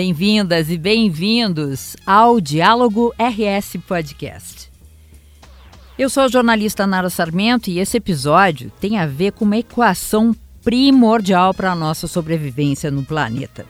[0.00, 4.70] Bem-vindas e bem-vindos ao Diálogo RS Podcast.
[5.98, 10.36] Eu sou a jornalista Nara Sarmento e esse episódio tem a ver com uma equação
[10.62, 13.66] primordial para a nossa sobrevivência no planeta: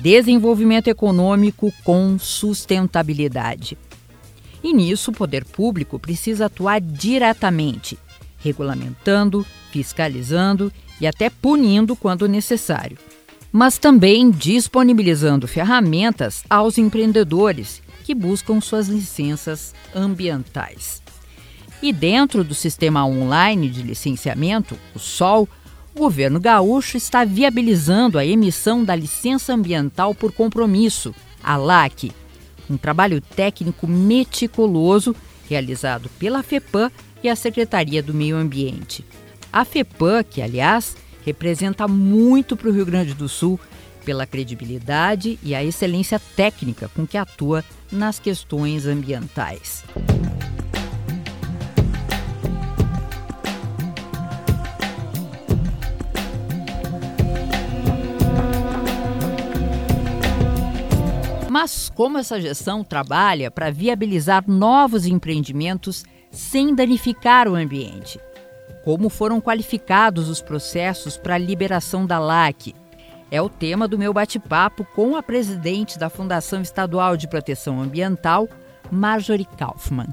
[0.00, 3.78] desenvolvimento econômico com sustentabilidade.
[4.64, 7.96] E nisso, o poder público precisa atuar diretamente,
[8.38, 12.98] regulamentando, fiscalizando e até punindo quando necessário
[13.52, 21.02] mas também disponibilizando ferramentas aos empreendedores que buscam suas licenças ambientais.
[21.82, 25.48] E dentro do sistema online de licenciamento, o SOL,
[25.94, 32.12] o governo gaúcho está viabilizando a emissão da licença ambiental por compromisso, a LAC,
[32.70, 35.14] um trabalho técnico meticuloso
[35.48, 36.90] realizado pela FEPAM
[37.22, 39.04] e a Secretaria do Meio Ambiente.
[39.52, 43.58] A FEPAM, que aliás representa muito para o Rio Grande do Sul
[44.04, 49.84] pela credibilidade e a excelência técnica com que atua nas questões ambientais.
[61.48, 68.18] Mas como essa gestão trabalha para viabilizar novos empreendimentos sem danificar o ambiente?
[68.84, 72.74] Como foram qualificados os processos para a liberação da LAC?
[73.30, 78.48] É o tema do meu bate-papo com a presidente da Fundação Estadual de Proteção Ambiental,
[78.90, 80.08] Marjorie Kaufmann.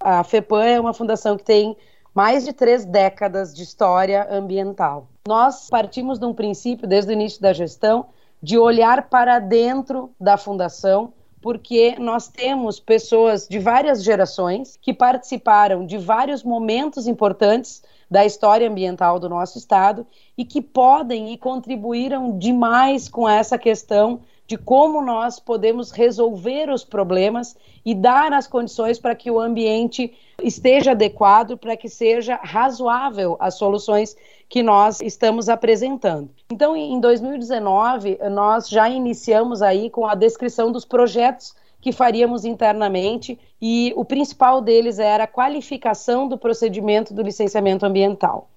[0.00, 1.76] A FEPAM é uma fundação que tem
[2.12, 5.06] mais de três décadas de história ambiental.
[5.28, 8.06] Nós partimos de um princípio, desde o início da gestão,
[8.42, 11.12] de olhar para dentro da fundação
[11.46, 18.68] porque nós temos pessoas de várias gerações que participaram de vários momentos importantes da história
[18.68, 20.04] ambiental do nosso estado
[20.36, 26.84] e que podem e contribuíram demais com essa questão de como nós podemos resolver os
[26.84, 30.12] problemas e dar as condições para que o ambiente
[30.42, 34.16] esteja adequado, para que seja razoável as soluções
[34.48, 36.30] que nós estamos apresentando.
[36.50, 43.38] Então, em 2019, nós já iniciamos aí com a descrição dos projetos que faríamos internamente
[43.60, 48.48] e o principal deles era a qualificação do procedimento do licenciamento ambiental.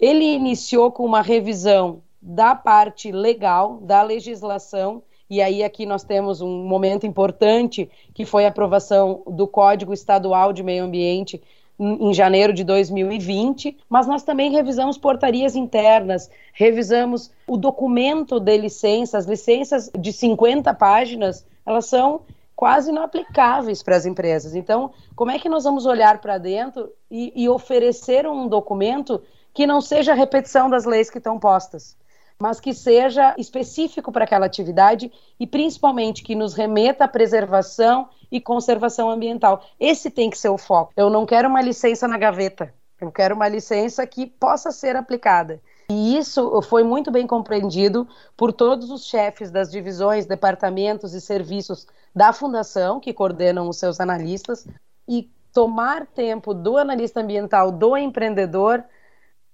[0.00, 6.40] Ele iniciou com uma revisão da parte legal da legislação e aí aqui nós temos
[6.40, 11.42] um momento importante que foi a aprovação do Código Estadual de Meio Ambiente
[11.78, 19.26] em janeiro de 2020, mas nós também revisamos portarias internas, revisamos o documento de licenças,
[19.26, 22.22] licenças de 50 páginas, elas são
[22.56, 24.56] quase inaplicáveis para as empresas.
[24.56, 29.22] Então, como é que nós vamos olhar para dentro e, e oferecer um documento
[29.54, 31.96] que não seja repetição das leis que estão postas?
[32.40, 38.40] Mas que seja específico para aquela atividade e principalmente que nos remeta à preservação e
[38.40, 39.64] conservação ambiental.
[39.78, 40.92] Esse tem que ser o foco.
[40.96, 42.72] Eu não quero uma licença na gaveta.
[43.00, 45.60] Eu quero uma licença que possa ser aplicada.
[45.90, 48.06] E isso foi muito bem compreendido
[48.36, 53.98] por todos os chefes das divisões, departamentos e serviços da fundação, que coordenam os seus
[53.98, 54.66] analistas,
[55.08, 58.84] e tomar tempo do analista ambiental, do empreendedor,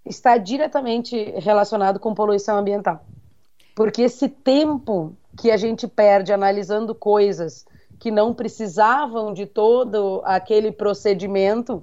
[0.05, 3.05] está diretamente relacionado com poluição ambiental.
[3.75, 7.67] Porque esse tempo que a gente perde analisando coisas
[7.99, 11.83] que não precisavam de todo aquele procedimento,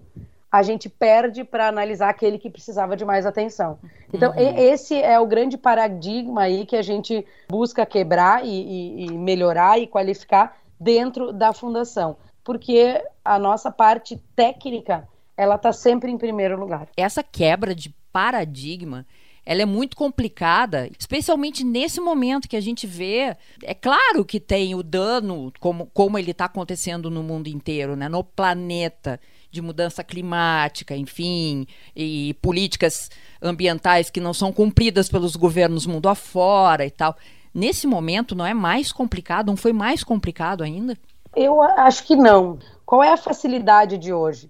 [0.51, 3.79] a gente perde para analisar aquele que precisava de mais atenção.
[4.13, 4.57] Então, uhum.
[4.57, 9.79] esse é o grande paradigma aí que a gente busca quebrar e, e, e melhorar
[9.79, 15.07] e qualificar dentro da fundação, porque a nossa parte técnica
[15.37, 16.87] ela está sempre em primeiro lugar.
[16.97, 19.05] Essa quebra de paradigma
[19.45, 23.35] ela é muito complicada, especialmente nesse momento que a gente vê.
[23.63, 28.07] É claro que tem o dano, como, como ele está acontecendo no mundo inteiro, né?
[28.07, 29.19] no planeta,
[29.49, 31.65] de mudança climática, enfim,
[31.95, 33.09] e políticas
[33.41, 37.17] ambientais que não são cumpridas pelos governos mundo afora e tal.
[37.53, 39.47] Nesse momento, não é mais complicado?
[39.47, 40.97] Não foi mais complicado ainda?
[41.35, 42.59] Eu acho que não.
[42.85, 44.49] Qual é a facilidade de hoje?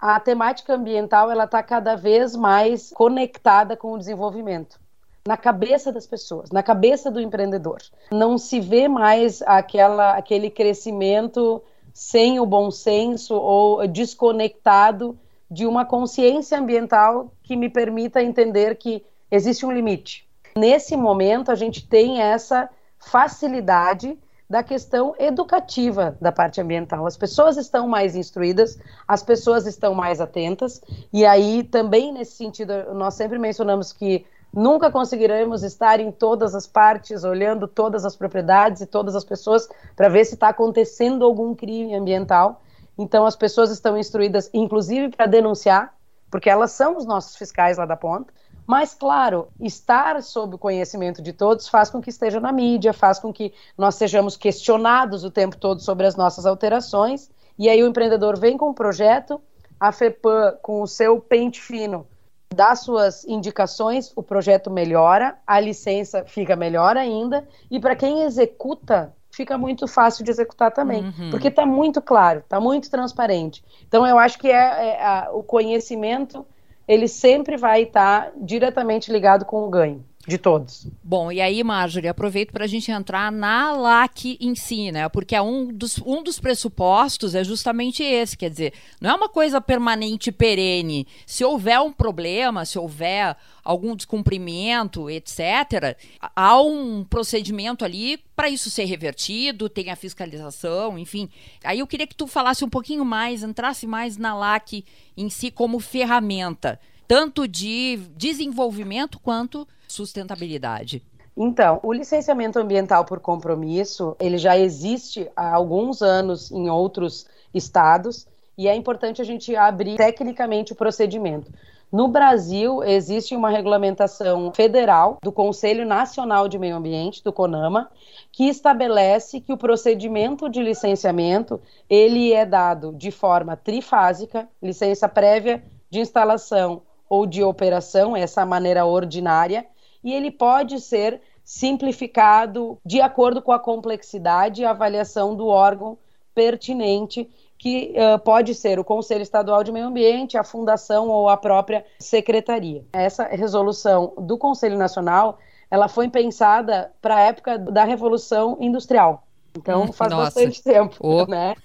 [0.00, 4.78] A temática ambiental ela está cada vez mais conectada com o desenvolvimento
[5.26, 7.78] na cabeça das pessoas, na cabeça do empreendedor.
[8.12, 11.62] Não se vê mais aquela, aquele crescimento
[11.94, 15.18] sem o bom senso ou desconectado
[15.50, 20.28] de uma consciência ambiental que me permita entender que existe um limite.
[20.56, 22.68] Nesse momento, a gente tem essa
[22.98, 24.18] facilidade
[24.54, 27.04] da questão educativa da parte ambiental.
[27.08, 30.80] As pessoas estão mais instruídas, as pessoas estão mais atentas,
[31.12, 34.24] e aí também nesse sentido, nós sempre mencionamos que
[34.56, 39.68] Nunca conseguiremos estar em todas as partes, olhando todas as propriedades e todas as pessoas
[39.96, 42.62] para ver se está acontecendo algum crime ambiental.
[42.96, 45.92] Então, as pessoas estão instruídas, inclusive, para denunciar,
[46.30, 48.32] porque elas são os nossos fiscais lá da ponta.
[48.66, 53.18] Mas, claro, estar sob o conhecimento de todos faz com que esteja na mídia, faz
[53.18, 57.30] com que nós sejamos questionados o tempo todo sobre as nossas alterações.
[57.58, 59.40] E aí o empreendedor vem com um projeto,
[59.78, 62.06] a FEPAM, com o seu pente fino,
[62.54, 69.12] dá suas indicações, o projeto melhora, a licença fica melhor ainda, e para quem executa,
[69.30, 71.30] fica muito fácil de executar também, uhum.
[71.30, 73.64] porque está muito claro, está muito transparente.
[73.86, 76.46] Então eu acho que é, é a, o conhecimento
[76.86, 80.86] ele sempre vai estar diretamente ligado com o ganho de todos.
[81.02, 85.08] Bom, e aí, Marjorie, aproveito para a gente entrar na LAC em si, né?
[85.08, 89.28] Porque é um dos, um dos pressupostos é justamente esse, quer dizer, não é uma
[89.28, 91.06] coisa permanente perene.
[91.26, 95.96] Se houver um problema, se houver algum descumprimento, etc.,
[96.34, 101.28] há um procedimento ali para isso ser revertido, tem a fiscalização, enfim.
[101.62, 104.84] Aí eu queria que tu falasse um pouquinho mais, entrasse mais na LAC
[105.16, 111.02] em si como ferramenta tanto de desenvolvimento quanto sustentabilidade?
[111.36, 118.26] Então, o licenciamento ambiental por compromisso, ele já existe há alguns anos em outros estados
[118.56, 121.50] e é importante a gente abrir tecnicamente o procedimento.
[121.90, 127.88] No Brasil, existe uma regulamentação federal do Conselho Nacional de Meio Ambiente, do CONAMA,
[128.32, 135.64] que estabelece que o procedimento de licenciamento, ele é dado de forma trifásica, licença prévia
[135.88, 139.66] de instalação ou de operação, essa maneira ordinária,
[140.02, 145.98] e ele pode ser simplificado de acordo com a complexidade e avaliação do órgão
[146.34, 151.36] pertinente, que uh, pode ser o Conselho Estadual de Meio Ambiente, a Fundação ou a
[151.36, 152.84] própria Secretaria.
[152.92, 155.38] Essa resolução do Conselho Nacional,
[155.70, 159.24] ela foi pensada para a época da Revolução Industrial.
[159.56, 160.24] Então hum, faz Nossa.
[160.24, 161.26] bastante tempo, oh.
[161.26, 161.54] né?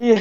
[0.00, 0.14] E,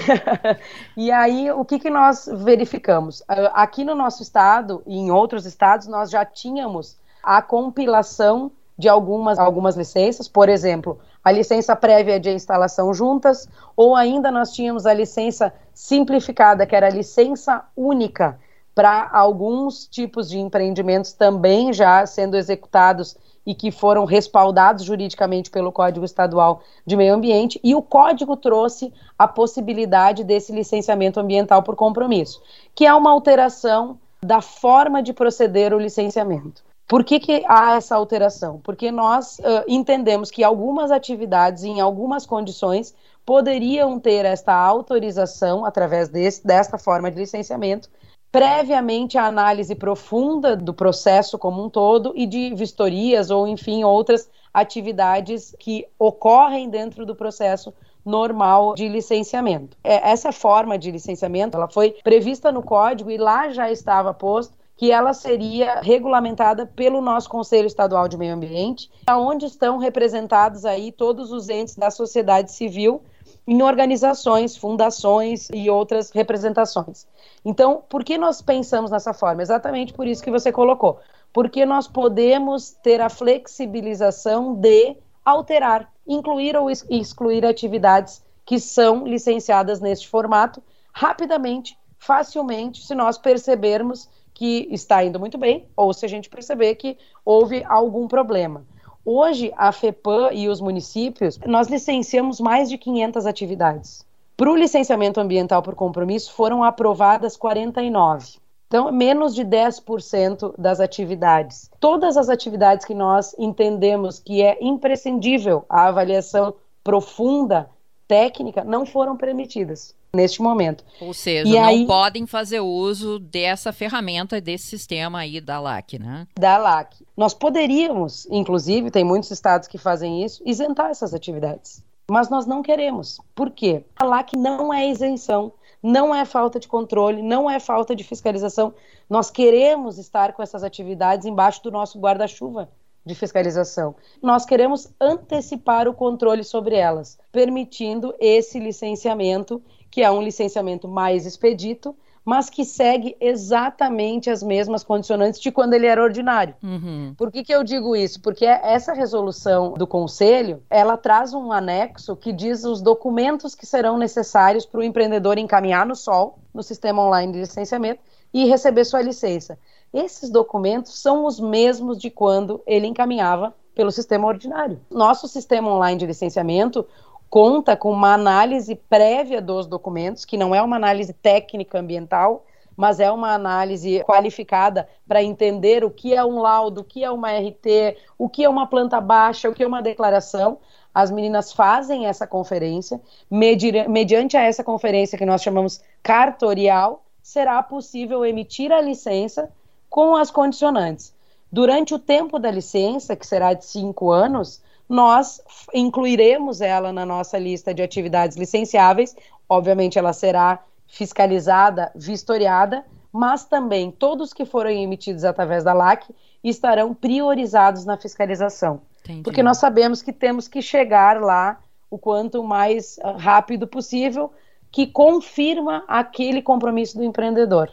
[0.98, 3.22] e, aí o que, que nós verificamos?
[3.54, 9.38] Aqui no nosso estado e em outros estados nós já tínhamos a compilação de algumas,
[9.38, 14.94] algumas licenças, por exemplo, a licença prévia de instalação juntas, ou ainda nós tínhamos a
[14.94, 18.40] licença simplificada, que era a licença única
[18.78, 25.72] para alguns tipos de empreendimentos também já sendo executados e que foram respaldados juridicamente pelo
[25.72, 31.76] Código Estadual de Meio Ambiente, e o código trouxe a possibilidade desse licenciamento ambiental por
[31.76, 32.40] compromisso,
[32.76, 36.64] que é uma alteração da forma de proceder o licenciamento.
[36.88, 38.62] Por que, que há essa alteração?
[38.64, 42.94] Porque nós uh, entendemos que algumas atividades, em algumas condições,
[43.26, 47.90] poderiam ter esta autorização através desse, desta forma de licenciamento,
[48.32, 54.30] previamente a análise profunda do processo como um todo e de vistorias ou, enfim, outras
[54.54, 59.78] atividades que ocorrem dentro do processo normal de licenciamento.
[59.84, 64.58] É, essa forma de licenciamento, ela foi prevista no código e lá já estava posto
[64.78, 70.92] que ela seria regulamentada pelo nosso Conselho Estadual de Meio Ambiente, onde estão representados aí
[70.92, 73.02] todos os entes da sociedade civil
[73.48, 77.08] em organizações, fundações e outras representações.
[77.46, 79.42] Então, por que nós pensamos nessa forma?
[79.42, 81.00] Exatamente por isso que você colocou.
[81.32, 89.80] Porque nós podemos ter a flexibilização de alterar, incluir ou excluir atividades que são licenciadas
[89.80, 90.62] neste formato
[90.94, 96.76] rapidamente, facilmente, se nós percebermos que está indo muito bem ou se a gente perceber
[96.76, 98.66] que houve algum problema.
[99.10, 104.06] Hoje, a FEPAM e os municípios, nós licenciamos mais de 500 atividades.
[104.36, 108.38] Para o licenciamento ambiental por compromisso, foram aprovadas 49.
[108.68, 111.72] Então, menos de 10% das atividades.
[111.80, 117.70] Todas as atividades que nós entendemos que é imprescindível a avaliação profunda,
[118.10, 120.84] técnica, não foram permitidas neste momento.
[121.00, 126.00] Ou seja, e não aí, podem fazer uso dessa ferramenta, desse sistema aí da LAC,
[126.00, 126.28] né?
[126.38, 127.06] Da LAC.
[127.16, 131.84] Nós poderíamos, inclusive, tem muitos estados que fazem isso, isentar essas atividades.
[132.10, 133.20] Mas nós não queremos.
[133.36, 133.84] Por quê?
[133.98, 135.52] A LAC não é isenção,
[135.84, 138.74] não é falta de controle, não é falta de fiscalização.
[139.10, 142.70] Nós queremos estar com essas atividades embaixo do nosso guarda-chuva
[143.06, 143.96] de fiscalização.
[144.22, 151.26] Nós queremos antecipar o controle sobre elas, permitindo esse licenciamento que é um licenciamento mais
[151.26, 151.96] expedito,
[152.28, 156.56] mas que segue exatamente as mesmas condicionantes de quando ele era ordinário.
[156.62, 157.14] Uhum.
[157.18, 158.22] Por que, que eu digo isso?
[158.22, 163.98] Porque essa resolução do Conselho, ela traz um anexo que diz os documentos que serão
[163.98, 168.02] necessários para o empreendedor encaminhar no SOL, no Sistema Online de Licenciamento,
[168.34, 169.58] e receber sua licença.
[169.94, 174.82] Esses documentos são os mesmos de quando ele encaminhava pelo sistema ordinário.
[174.92, 176.86] Nosso sistema online de licenciamento
[177.30, 183.00] conta com uma análise prévia dos documentos, que não é uma análise técnica ambiental, mas
[183.00, 187.32] é uma análise qualificada para entender o que é um laudo, o que é uma
[187.32, 190.60] RT, o que é uma planta baixa, o que é uma declaração.
[190.94, 198.24] As meninas fazem essa conferência, mediante a essa conferência que nós chamamos cartorial, será possível
[198.24, 199.52] emitir a licença
[199.90, 201.14] com as condicionantes.
[201.52, 205.42] Durante o tempo da licença, que será de cinco anos, nós
[205.74, 209.16] incluiremos ela na nossa lista de atividades licenciáveis.
[209.50, 216.10] Obviamente, ela será fiscalizada, vistoriada, mas também todos que forem emitidos através da LAC
[216.44, 218.82] estarão priorizados na fiscalização.
[219.04, 219.24] Entendi.
[219.24, 224.32] Porque nós sabemos que temos que chegar lá o quanto mais ah, rápido possível,
[224.72, 227.72] que confirma aquele compromisso do empreendedor.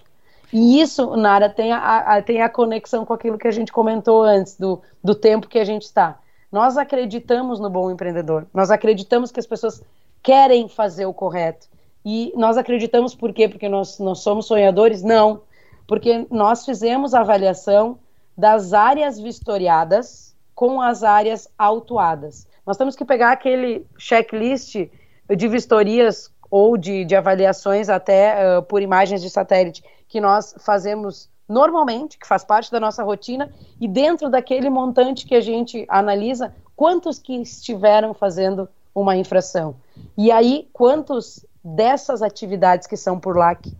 [0.52, 4.22] E isso, Nara, tem a, a, tem a conexão com aquilo que a gente comentou
[4.22, 6.18] antes, do, do tempo que a gente está.
[6.54, 9.82] Nós acreditamos no bom empreendedor, nós acreditamos que as pessoas
[10.22, 11.66] querem fazer o correto.
[12.04, 13.48] E nós acreditamos por quê?
[13.48, 15.02] Porque nós, nós somos sonhadores?
[15.02, 15.42] Não.
[15.84, 17.98] Porque nós fizemos a avaliação
[18.38, 22.46] das áreas vistoriadas com as áreas autuadas.
[22.64, 24.76] Nós temos que pegar aquele checklist
[25.36, 31.28] de vistorias ou de, de avaliações até uh, por imagens de satélite que nós fazemos
[31.48, 36.54] normalmente, que faz parte da nossa rotina, e dentro daquele montante que a gente analisa,
[36.76, 39.76] quantos que estiveram fazendo uma infração.
[40.16, 43.74] E aí, quantos dessas atividades que são por lá que,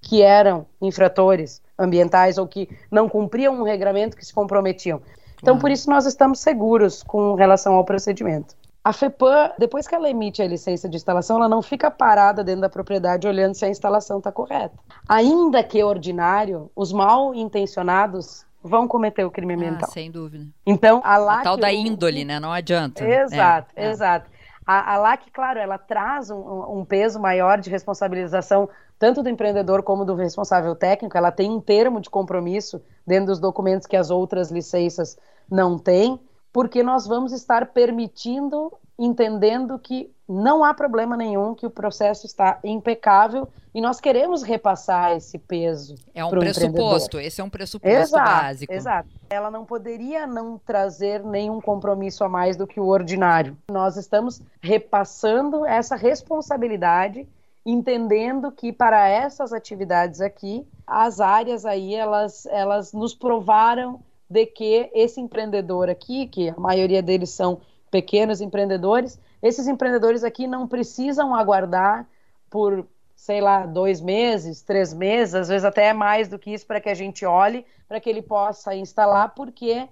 [0.00, 5.00] que eram infratores ambientais ou que não cumpriam um regramento que se comprometiam.
[5.40, 5.60] Então, uhum.
[5.60, 8.56] por isso, nós estamos seguros com relação ao procedimento.
[8.82, 12.62] A FEPAM, depois que ela emite a licença de instalação, ela não fica parada dentro
[12.62, 14.78] da propriedade olhando se a instalação está correta.
[15.08, 19.90] Ainda que ordinário, os mal intencionados vão cometer o crime ah, ambiental.
[19.90, 20.46] sem dúvida.
[20.64, 21.40] Então, a LAC...
[21.40, 22.40] A tal da índole, né?
[22.40, 23.04] Não adianta.
[23.04, 24.30] Exato, é, exato.
[24.66, 28.68] A, a LAC, claro, ela traz um, um peso maior de responsabilização
[28.98, 31.16] tanto do empreendedor como do responsável técnico.
[31.16, 35.16] Ela tem um termo de compromisso dentro dos documentos que as outras licenças
[35.50, 36.20] não têm
[36.58, 42.58] porque nós vamos estar permitindo, entendendo que não há problema nenhum, que o processo está
[42.64, 45.94] impecável e nós queremos repassar esse peso.
[46.12, 48.72] É um pressuposto, esse é um pressuposto exato, básico.
[48.72, 49.08] Exato.
[49.30, 53.56] Ela não poderia não trazer nenhum compromisso a mais do que o ordinário.
[53.70, 57.24] Nós estamos repassando essa responsabilidade
[57.64, 64.90] entendendo que para essas atividades aqui, as áreas aí, elas, elas nos provaram de que
[64.92, 71.34] esse empreendedor aqui, que a maioria deles são pequenos empreendedores, esses empreendedores aqui não precisam
[71.34, 72.06] aguardar
[72.50, 76.80] por, sei lá, dois meses, três meses, às vezes até mais do que isso, para
[76.80, 79.88] que a gente olhe, para que ele possa instalar, porque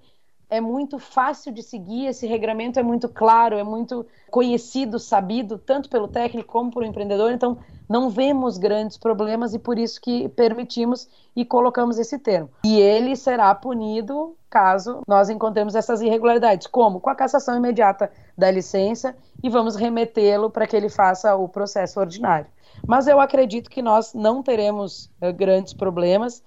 [0.49, 5.89] é muito fácil de seguir, esse regramento é muito claro, é muito conhecido, sabido, tanto
[5.89, 11.09] pelo técnico como pelo empreendedor, então não vemos grandes problemas e por isso que permitimos
[11.35, 12.51] e colocamos esse termo.
[12.65, 16.67] E ele será punido caso nós encontremos essas irregularidades.
[16.67, 17.01] Como?
[17.01, 22.01] Com a cassação imediata da licença e vamos remetê-lo para que ele faça o processo
[22.01, 22.47] ordinário.
[22.87, 26.43] Mas eu acredito que nós não teremos uh, grandes problemas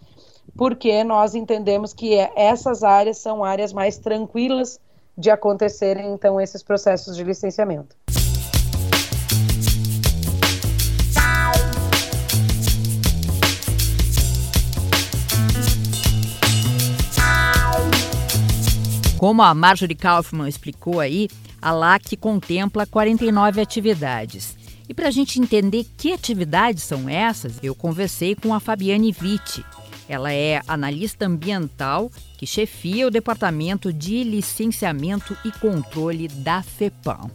[0.56, 4.80] porque nós entendemos que essas áreas são áreas mais tranquilas
[5.18, 7.96] de acontecerem, então, esses processos de licenciamento.
[19.18, 21.28] Como a Marjorie Kaufman explicou aí,
[21.62, 24.56] a LAC contempla 49 atividades.
[24.88, 29.64] E para a gente entender que atividades são essas, eu conversei com a Fabiane Vitti,
[30.10, 37.30] ela é analista ambiental que chefia o Departamento de Licenciamento e Controle da FEPAM.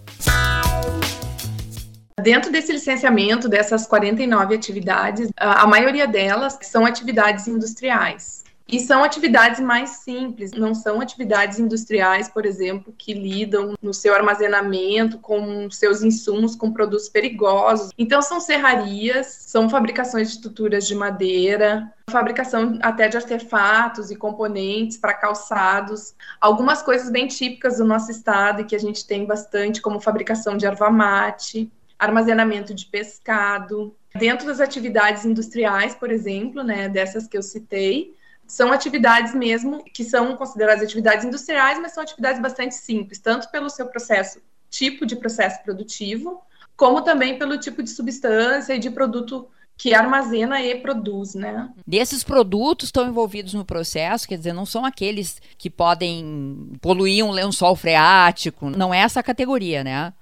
[2.21, 8.44] Dentro desse licenciamento, dessas 49 atividades, a maioria delas são atividades industriais.
[8.75, 14.13] E são atividades mais simples, não são atividades industriais, por exemplo, que lidam no seu
[14.13, 17.93] armazenamento com seus insumos com produtos perigosos.
[17.97, 24.99] Então, são serrarias, são fabricações de estruturas de madeira, fabricação até de artefatos e componentes
[24.99, 29.81] para calçados, algumas coisas bem típicas do nosso estado e que a gente tem bastante,
[29.81, 33.95] como fabricação de erva mate, armazenamento de pescado.
[34.19, 40.05] Dentro das atividades industriais, por exemplo, né, dessas que eu citei, são atividades mesmo que
[40.05, 45.17] são consideradas atividades industriais, mas são atividades bastante simples, tanto pelo seu processo, tipo de
[45.17, 46.43] processo produtivo,
[46.77, 51.69] como também pelo tipo de substância e de produto que armazena e produz, né?
[51.87, 57.33] Desses produtos estão envolvidos no processo, quer dizer, não são aqueles que podem poluir um
[57.33, 60.13] lençol freático, não é essa categoria, né?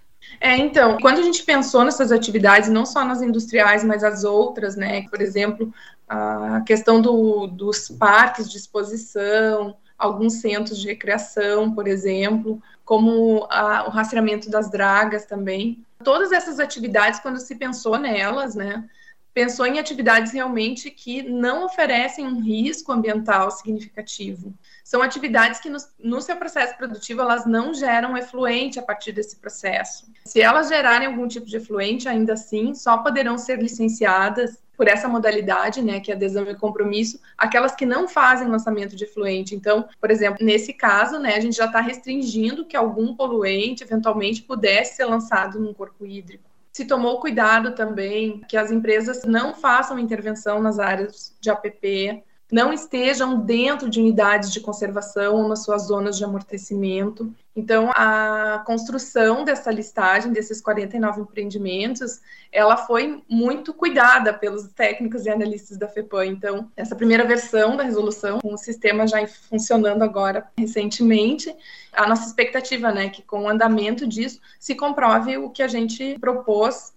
[0.40, 4.76] É, então, quando a gente pensou nessas atividades, não só nas industriais, mas as outras,
[4.76, 5.02] né?
[5.08, 5.72] Por exemplo,
[6.12, 13.86] a questão do, dos parques de exposição, alguns centros de recreação, por exemplo, como a,
[13.86, 15.82] o rastreamento das dragas também.
[16.04, 18.84] Todas essas atividades, quando se pensou nelas, né?
[19.34, 24.54] Pensou em atividades realmente que não oferecem um risco ambiental significativo.
[24.84, 29.36] São atividades que no, no, seu processo produtivo elas não geram efluente a partir desse
[29.36, 30.06] processo.
[30.24, 35.08] Se elas gerarem algum tipo de efluente, ainda assim, só poderão ser licenciadas por essa
[35.08, 39.54] modalidade, né, que é adesão e compromisso, aquelas que não fazem lançamento de efluente.
[39.54, 44.42] Então, por exemplo, nesse caso, né, a gente já está restringindo que algum poluente eventualmente
[44.42, 49.98] pudesse ser lançado num corpo hídrico se tomou cuidado também que as empresas não façam
[49.98, 55.86] intervenção nas áreas de APP, não estejam dentro de unidades de conservação ou nas suas
[55.86, 57.34] zonas de amortecimento.
[57.56, 62.20] Então, a construção dessa listagem, desses 49 empreendimentos,
[62.52, 66.26] ela foi muito cuidada pelos técnicos e analistas da FEPAM.
[66.26, 71.56] Então, essa primeira versão da resolução, o sistema já funcionando agora recentemente,
[71.90, 76.18] a nossa expectativa, né, que com o andamento disso se comprove o que a gente
[76.20, 76.92] propôs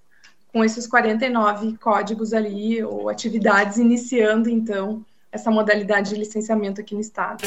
[0.52, 5.04] com esses 49 códigos ali, ou atividades, iniciando, então,
[5.36, 7.44] essa modalidade de licenciamento aqui no estado.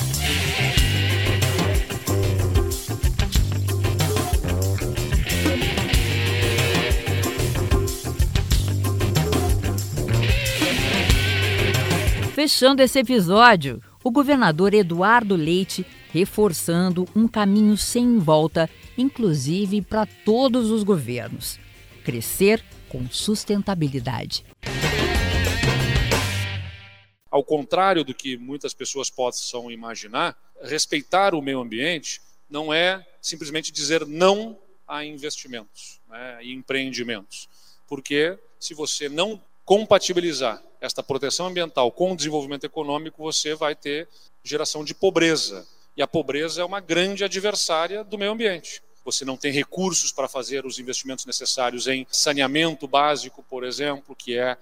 [12.35, 20.71] Fechando esse episódio, o governador Eduardo Leite reforçando um caminho sem volta, inclusive para todos
[20.71, 21.59] os governos:
[22.05, 24.45] crescer com sustentabilidade.
[27.39, 32.21] Ao contrário do que muitas pessoas possam imaginar, respeitar o meio ambiente
[32.51, 37.49] não é simplesmente dizer não a investimentos né, e empreendimentos.
[37.87, 44.09] Porque se você não compatibilizar esta proteção ambiental com o desenvolvimento econômico, você vai ter
[44.43, 45.65] geração de pobreza.
[45.97, 48.83] E a pobreza é uma grande adversária do meio ambiente.
[49.05, 54.37] Você não tem recursos para fazer os investimentos necessários em saneamento básico, por exemplo, que
[54.37, 54.59] é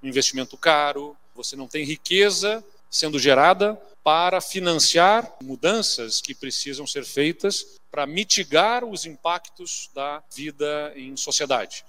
[0.00, 7.04] um investimento caro, você não tem riqueza sendo gerada para financiar mudanças que precisam ser
[7.04, 11.84] feitas para mitigar os impactos da vida em sociedade.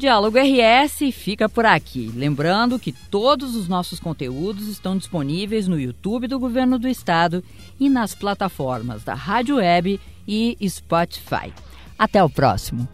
[0.00, 2.10] Diálogo RS fica por aqui.
[2.14, 7.44] Lembrando que todos os nossos conteúdos estão disponíveis no YouTube do Governo do Estado
[7.78, 11.52] e nas plataformas da Rádio Web e Spotify.
[12.00, 12.88] Até o próximo.